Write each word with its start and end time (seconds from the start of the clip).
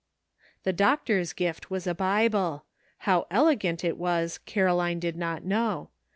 The 0.63 0.73
doctor's 0.73 1.31
gift 1.31 1.69
was 1.69 1.85
a 1.85 1.93
Bible. 1.93 2.65
How 3.05 3.27
elegant 3.29 3.83
it 3.85 3.97
was 3.97 4.39
Caroline 4.39 4.99
did 4.99 5.15
not 5.15 5.43
know. 5.45 5.91